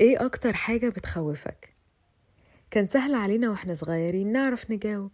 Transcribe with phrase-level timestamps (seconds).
[0.00, 1.76] إيه أكتر حاجة بتخوفك؟
[2.70, 5.12] كان سهل علينا وإحنا صغيرين نعرف نجاوب.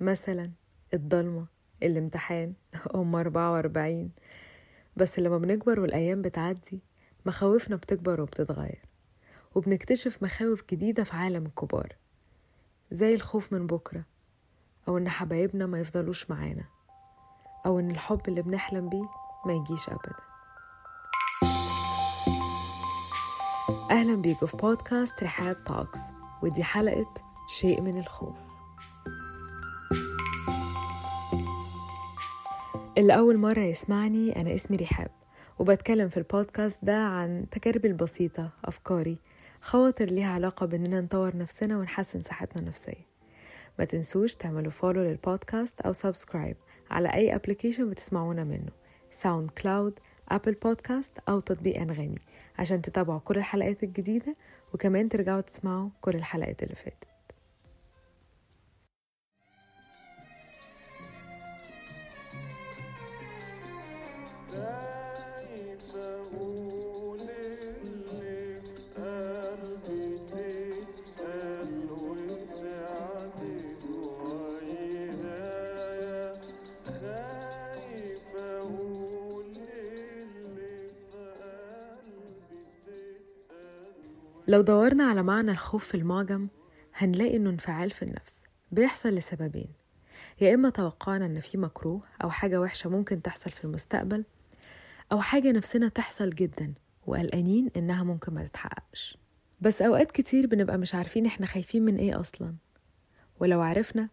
[0.00, 0.50] مثلا
[0.94, 1.46] الضلمة
[1.82, 2.54] الامتحان
[2.94, 4.10] أم أربعة وأربعين.
[4.96, 6.80] بس لما بنكبر والأيام بتعدي
[7.26, 8.84] مخاوفنا بتكبر وبتتغير
[9.54, 11.96] وبنكتشف مخاوف جديدة في عالم الكبار
[12.90, 14.04] زي الخوف من بكرة
[14.88, 16.64] أو إن حبايبنا ما يفضلوش معانا
[17.66, 19.08] أو إن الحب اللي بنحلم بيه
[19.46, 20.29] ما يجيش أبدا.
[23.70, 25.98] أهلا بيكم في بودكاست رحاب Talks
[26.42, 27.06] ودي حلقة
[27.48, 28.36] شيء من الخوف.
[32.98, 35.10] اللي أول مرة يسمعني أنا اسمي رحاب
[35.58, 39.18] وبتكلم في البودكاست ده عن تجاربي البسيطة أفكاري
[39.60, 43.06] خواطر ليها علاقة بإننا نطور نفسنا ونحسن صحتنا النفسية.
[43.78, 46.56] ما تنسوش تعملوا follow للبودكاست أو subscribe
[46.90, 48.70] على أي application بتسمعونا منه
[49.10, 49.98] SoundCloud
[50.30, 52.18] Apple Podcast أو تطبيق أنغامي
[52.58, 54.36] عشان تتابعوا كل الحلقات الجديدة
[54.74, 57.09] وكمان ترجعوا تسمعوا كل الحلقات اللي فاتت.
[84.50, 86.48] لو دورنا على معنى الخوف في المعجم
[86.94, 89.68] هنلاقي إنه انفعال في النفس بيحصل لسببين.
[90.40, 94.24] يا إما توقعنا إن في مكروه أو حاجة وحشة ممكن تحصل في المستقبل
[95.12, 96.74] أو حاجة نفسنا تحصل جدا
[97.06, 99.18] وقلقانين إنها ممكن ما تتحققش.
[99.60, 102.54] بس أوقات كتير بنبقى مش عارفين إحنا خايفين من إيه أصلا
[103.40, 104.08] ولو عرفنا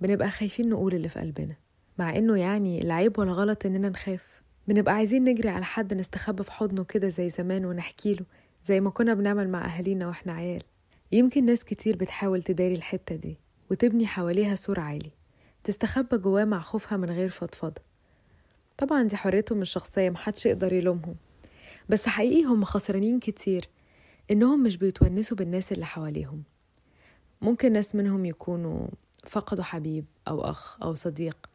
[0.00, 1.56] بنبقى خايفين نقول اللي في قلبنا
[1.98, 4.42] مع إنه يعني لا عيب ولا غلط إننا نخاف.
[4.68, 8.26] بنبقى عايزين نجري على حد نستخبى في حضنه كده زي زمان ونحكي له
[8.64, 10.62] زي ما كنا بنعمل مع أهالينا وإحنا عيال.
[11.12, 13.38] يمكن ناس كتير بتحاول تداري الحتة دي
[13.70, 15.10] وتبني حواليها سور عالي
[15.64, 17.82] تستخبى جواه مع خوفها من غير فضفضة.
[18.78, 21.14] طبعا دي حريتهم الشخصية محدش يقدر يلومهم.
[21.88, 23.68] بس حقيقي هم خسرانين كتير
[24.30, 26.42] إنهم مش بيتونسوا بالناس اللي حواليهم.
[27.42, 28.86] ممكن ناس منهم يكونوا
[29.26, 31.50] فقدوا حبيب أو أخ أو صديق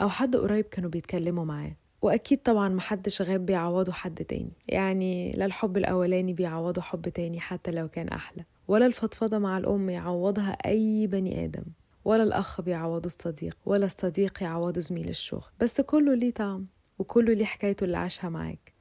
[0.00, 1.72] أو حد قريب كانوا بيتكلموا معاه.
[2.02, 4.52] وأكيد طبعا محدش غاب بيعوضه حد تاني.
[4.68, 8.44] يعني لا الحب الأولاني بيعوضه حب تاني حتى لو كان أحلى.
[8.68, 11.64] ولا الفضفضة مع الأم يعوضها أي بني آدم.
[12.04, 13.56] ولا الأخ بيعوضه الصديق.
[13.66, 15.44] ولا الصديق يعوضه زميل الشغل.
[15.60, 16.66] بس كله ليه طعم.
[16.98, 18.72] وكله ليه حكايته اللي عاشها معاك.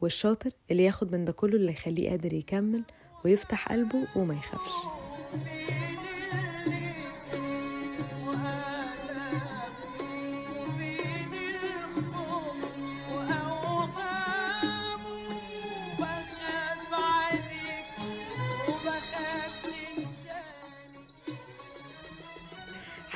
[0.00, 2.82] والشاطر اللي ياخد من ده كله اللي يخليه قادر يكمل
[3.24, 4.72] ويفتح قلبه وما يخافش.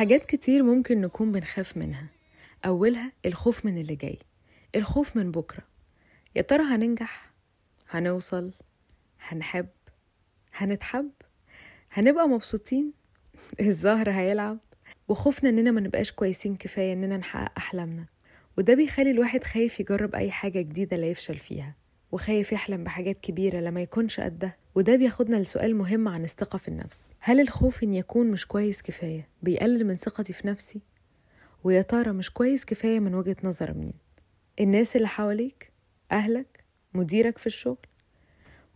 [0.04, 2.06] حاجات كتير ممكن نكون بنخاف منها.
[2.66, 4.18] أولها الخوف من اللي جاي
[4.76, 5.62] الخوف من بكرة.
[6.36, 7.32] يا ترى هننجح؟
[7.90, 8.52] هنوصل؟
[9.20, 9.68] هنحب؟
[10.54, 11.10] هنتحب؟
[11.92, 12.92] هنبقى مبسوطين؟
[13.60, 14.58] الزهر هيلعب.
[15.08, 18.06] وخوفنا إننا ما نبقاش كويسين كفاية إننا نحقق أحلامنا.
[18.58, 21.74] وده بيخلي الواحد خايف يجرب أي حاجة جديدة لا يفشل فيها.
[22.14, 27.04] وخايف يحلم بحاجات كبيرة لما يكونش قدها وده بياخدنا لسؤال مهم عن الثقة في النفس
[27.20, 30.80] هل الخوف إن يكون مش كويس كفاية بيقلل من ثقتي في نفسي؟
[31.64, 33.92] ويا ترى مش كويس كفاية من وجهة نظر مين؟
[34.60, 35.72] الناس اللي حواليك؟
[36.12, 36.64] أهلك؟
[36.94, 37.86] مديرك في الشغل؟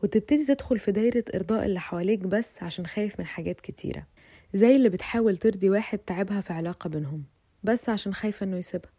[0.03, 4.07] وتبتدي تدخل في دايرة إرضاء اللي حواليك بس عشان خايف من حاجات كتيرة
[4.55, 7.25] زي اللي بتحاول ترضي واحد تعبها في علاقة بينهم
[7.65, 8.91] بس عشان خايفة إنه يسيبها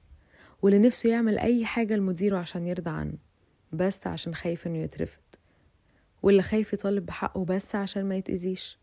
[0.61, 3.28] واللي نفسه يعمل أي حاجة لمديره عشان يرضى عنه
[3.74, 5.22] بس عشان خايف إنه يترفض.
[6.24, 8.80] واللي خايف يطالب بحقه بس عشان ما يتأذيش.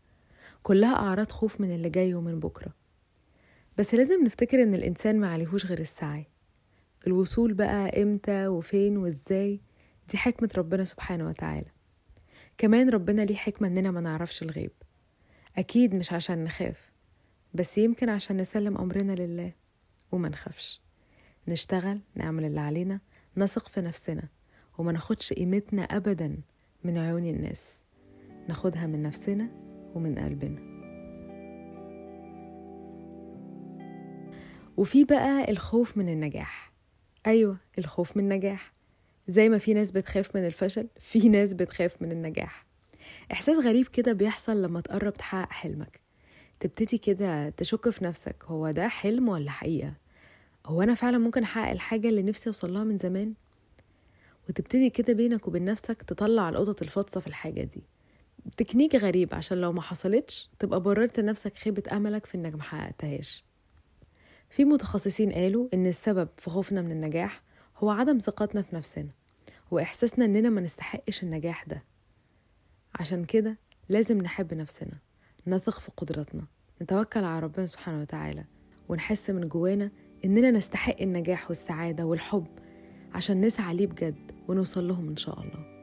[0.63, 2.73] كلها أعراض خوف من اللي جاي ومن بكرة.
[3.77, 6.25] بس لازم نفتكر إن الإنسان ما عليهوش غير السعي.
[7.07, 9.61] الوصول بقى إمتى وفين وإزاي
[10.09, 11.71] دي حكمة ربنا سبحانه وتعالى.
[12.57, 14.71] كمان ربنا ليه حكمة إننا ما نعرفش الغيب.
[15.57, 16.91] أكيد مش عشان نخاف
[17.53, 19.51] بس يمكن عشان نسلم أمرنا لله.
[20.11, 20.81] وما نخافش.
[21.47, 22.99] نشتغل نعمل اللي علينا
[23.37, 24.23] نثق في نفسنا.
[24.77, 26.37] وما ناخدش قيمتنا أبدا
[26.83, 27.83] من عيون الناس.
[28.47, 29.49] ناخدها من نفسنا
[29.95, 30.77] ومن قلبنا.
[34.77, 36.73] وفي بقى الخوف من النجاح.
[37.27, 38.73] أيوة الخوف من النجاح.
[39.27, 42.65] زي ما في ناس بتخاف من الفشل في ناس بتخاف من النجاح.
[43.31, 45.99] إحساس غريب كده بيحصل لما تقرب تحقق حلمك.
[46.59, 49.93] تبتدي كده تشك في نفسك هو ده حلم ولا حقيقة؟
[50.65, 53.33] هو أنا فعلا ممكن أحقق الحاجة اللي نفسي أوصلها من زمان؟
[54.49, 57.83] وتبتدي كده بينك وبين نفسك تطلع القطط الفاطسة في الحاجة دي.
[58.57, 63.45] تكنيك غريب عشان لو ما حصلتش تبقى بررت لنفسك خيبة أملك في إنك محققتهاش
[64.49, 67.41] في متخصصين قالوا إن السبب في خوفنا من النجاح
[67.77, 69.09] هو عدم ثقتنا في نفسنا
[69.71, 71.83] وإحساسنا إننا ما نستحقش النجاح ده.
[72.99, 73.57] عشان كده
[73.89, 74.97] لازم نحب نفسنا
[75.47, 76.43] نثق في قدراتنا
[76.81, 78.45] نتوكل على ربنا سبحانه وتعالى
[78.89, 79.91] ونحس من جوانا
[80.25, 82.47] إننا نستحق النجاح والسعادة والحب
[83.13, 84.26] عشان نسعى ليه بجد.
[84.47, 85.77] ونوصل لهم إن شاء الله.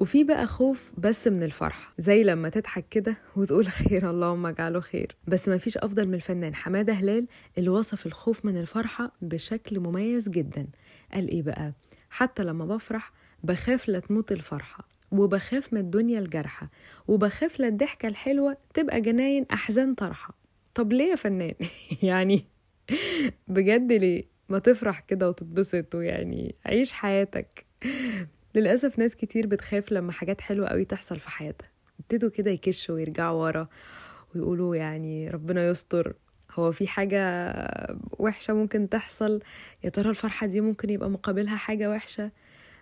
[0.00, 5.16] وفي بقى خوف بس من الفرحة زي لما تضحك كده وتقول خير اللهم اجعله خير.
[5.26, 7.26] بس ما فيش أفضل من الفنان حمادة هلال
[7.58, 10.66] اللي وصف الخوف من الفرحة بشكل مميز جدا.
[11.12, 11.72] قال إيه بقى؟
[12.10, 13.12] حتى لما بفرح
[13.44, 16.70] بخاف لا تموت الفرحة وبخاف من الدنيا الجارحة
[17.08, 20.34] وبخاف لا الضحكة الحلوة تبقى جناين أحزان طرحة.
[20.74, 21.54] طب ليه يا فنان؟
[22.02, 22.44] يعني
[23.48, 27.66] بجد ليه؟ ما تفرح كده وتتبسط ويعني عيش حياتك.
[28.54, 31.68] للأسف ناس كتير بتخاف لما حاجات حلوة قوي تحصل في حياتها.
[32.00, 33.68] يبتدوا كده يكشوا ويرجعوا ورا
[34.34, 36.14] ويقولوا يعني ربنا يستر.
[36.52, 37.52] هو في حاجة
[38.18, 39.40] وحشة ممكن تحصل؟
[39.84, 42.30] يا ترى الفرحة دي ممكن يبقى مقابلها حاجة وحشة؟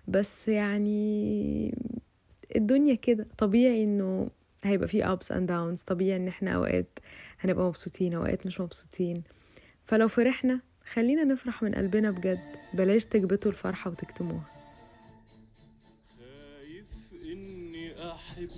[0.09, 1.75] بس يعني
[2.57, 3.27] الدنيا كده.
[3.39, 4.31] طبيعي إنه
[4.65, 5.85] هيبقى في ups and downs.
[5.85, 6.99] طبيعي إن إحنا أوقات
[7.41, 9.23] هنبقى مبسوطين أوقات مش مبسوطين.
[9.87, 10.61] فلو فرحنا
[10.93, 12.57] خلينا نفرح من قلبنا بجد.
[12.75, 14.51] بلاش تكبتوا الفرحة وتكتموها.
[16.03, 18.51] خايف إني أحب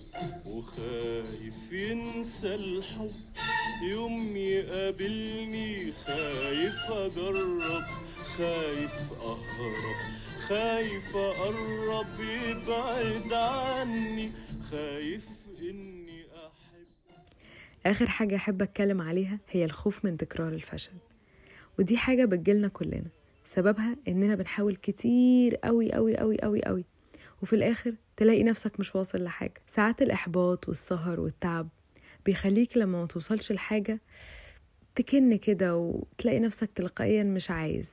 [0.46, 3.10] وخايف ينسى الحب.
[3.92, 7.84] يوم يقابلني خايف أجرب
[8.24, 9.96] خايف أهرب
[10.48, 14.32] خايف أقرب يبعد عني.
[14.70, 15.28] خايف
[15.60, 16.86] إني أحب.
[17.86, 20.92] آخر حاجة أحب أتكلم عليها هي الخوف من تكرار الفشل.
[21.78, 23.10] ودي حاجة بتجيلنا كلنا.
[23.44, 26.84] سببها إننا بنحاول كتير قوي قوي قوي قوي قوي
[27.42, 29.54] وفي الآخر تلاقي نفسك مش واصل لحاجة.
[29.66, 31.68] ساعات الإحباط والسهر والتعب
[32.26, 34.00] بيخليك لما ما توصلش لحاجة
[34.94, 37.92] تكن كده وتلاقي نفسك تلقائيا مش عايز.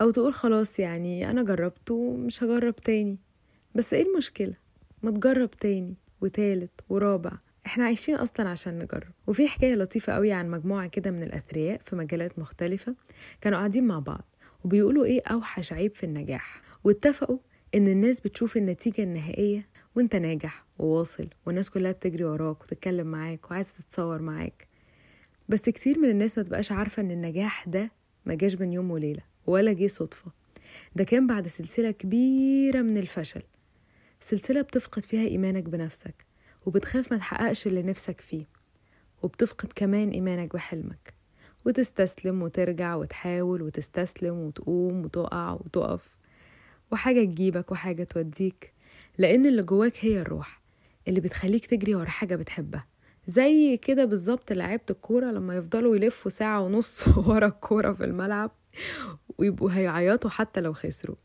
[0.00, 3.18] أو تقول خلاص يعني أنا جربت ومش هجرب تاني.
[3.74, 4.54] بس إيه المشكلة؟
[5.02, 5.94] ما تجرب تاني.
[6.20, 7.32] وتالت ورابع
[7.66, 9.10] إحنا عايشين أصلا عشان نجرب.
[9.26, 12.94] وفي حكاية لطيفة قوي عن مجموعة كده من الأثرياء في مجالات مختلفة.
[13.40, 14.24] كانوا قاعدين مع بعض
[14.64, 16.62] وبيقولوا إيه أوحش عيب في النجاح.
[16.84, 17.38] واتفقوا
[17.74, 19.66] إن الناس بتشوف النتيجة النهائية
[19.96, 24.68] وأنت ناجح وواصل والناس كلها بتجري وراك وتتكلم معاك وعايز تتصور معاك.
[25.48, 27.90] بس كتير من الناس ما تبقاش عارفة إن النجاح ده
[28.26, 30.32] ما جاش بين يوم وليلة ولا جه صدفة.
[30.96, 33.42] ده كان بعد سلسلة كبيرة من الفشل.
[34.20, 36.29] سلسلة بتفقد فيها إيمانك بنفسك.
[36.66, 38.44] وبتخاف ما تحققش اللي نفسك فيه
[39.22, 41.20] وبتفقد كمان إيمانك بحلمك.
[41.66, 46.16] وتستسلم وترجع وتحاول وتستسلم وتقوم وتقع وتقف
[46.92, 48.72] وحاجة تجيبك وحاجة توديك
[49.18, 50.60] لأن اللي جواك هي الروح
[51.08, 52.86] اللي بتخليك تجري ورا حاجة بتحبها.
[53.26, 58.50] زي كده بالظبط لعيبة الكورة لما يفضلوا يلفوا ساعة ونص ورا الكورة في الملعب
[59.38, 61.16] ويبقوا هيعيطوا حتى لو خسروا.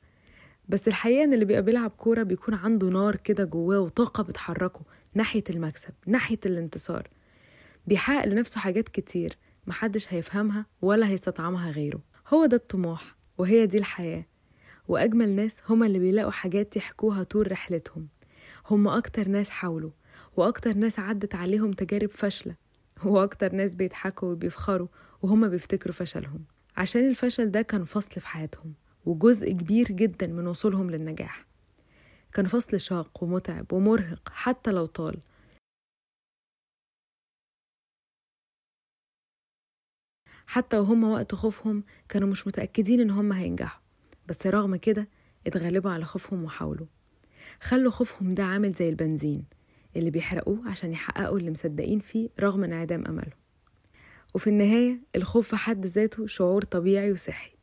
[0.70, 4.82] بس الحقيقة إن اللي بيبقى بيلعب كورة بيكون عنده نار كده جواه وطاقة بتحركه
[5.14, 7.08] ناحية المكسب ناحية الانتصار.
[7.88, 12.00] بيحقق لنفسه حاجات كتير محدش هيفهمها ولا هيستطعمها غيره.
[12.28, 14.26] هو ده الطموح وهي دي الحياة.
[14.88, 18.08] وأجمل ناس هما اللي بيلاقوا حاجات يحكوها طول رحلتهم.
[18.70, 19.92] هما أكتر ناس حاولوا
[20.38, 22.56] وأكتر ناس عدت عليهم تجارب فاشلة
[23.06, 24.88] وأكتر ناس بيضحكوا وبيفخروا
[25.22, 26.46] وهما بيفتكروا فشلهم.
[26.78, 28.74] عشان الفشل ده كان فصل في حياتهم.
[29.06, 31.46] وجزء كبير جدا من وصولهم للنجاح.
[32.34, 35.20] كان فصل شاق ومتعب ومرهق حتى لو طال.
[40.48, 43.82] حتى وهم وقت خوفهم كانوا مش متأكدين إن هم هينجحوا
[44.28, 45.08] بس رغم كده
[45.48, 46.88] اتغلبوا على خوفهم وحاولوا.
[47.62, 49.46] خلوا خوفهم ده عامل زي البنزين
[49.96, 53.40] اللي بيحرقوه عشان يحققوا اللي مصدقين فيه رغم انعدام أملهم.
[54.36, 57.55] وفي النهاية الخوف في حد ذاته شعور طبيعي وصحي.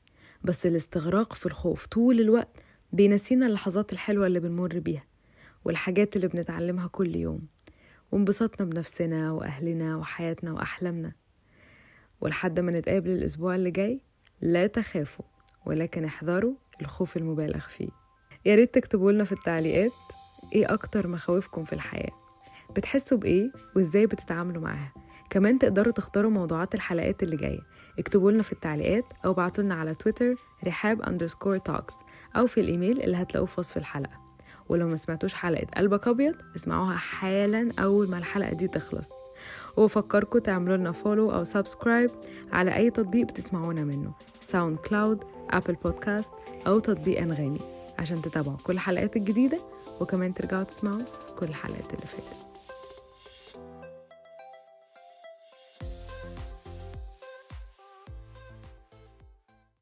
[0.45, 2.57] بس الاستغراق في الخوف طول الوقت
[2.93, 5.05] بينسينا اللحظات الحلوة اللي بنمر بيها
[5.65, 7.47] والحاجات اللي بنتعلمها كل يوم
[8.13, 11.13] وانبسطنا بنفسنا وأهلنا وحياتنا وأحلامنا
[12.21, 14.01] ولحد ما نتقابل الأسبوع اللي جاي
[14.41, 15.25] لا تخافوا
[15.67, 17.89] ولكن احذروا الخوف المبالغ فيه
[18.45, 19.93] يا ريت تكتبوا لنا في التعليقات
[20.53, 22.11] إيه أكتر مخاوفكم في الحياة
[22.77, 24.93] بتحسوا بإيه وإزاي بتتعاملوا معاها
[25.31, 27.61] كمان تقدروا تختاروا موضوعات الحلقات اللي جاية
[27.99, 30.35] اكتبوا لنا في التعليقات أو ابعتوا لنا على تويتر
[30.67, 31.95] رحاب underscore Talks
[32.37, 34.23] أو في الإيميل اللي هتلاقوه في وصف الحلقة.
[34.69, 39.09] ولو ما سمعتوش حلقة قلبك أبيض اسمعوها حالا أول ما الحلقة دي تخلص.
[39.77, 42.11] وبفكركم تعملوا لنا follow أو subscribe
[42.53, 44.13] على أي تطبيق بتسمعونا منه.
[44.41, 46.31] SoundCloud Apple Podcast
[46.67, 47.61] أو تطبيق أنغامي
[47.99, 49.59] عشان تتابعوا كل الحلقات الجديدة
[50.01, 51.03] وكمان ترجعوا تسمعوا
[51.39, 52.52] كل الحلقات اللي فاتت.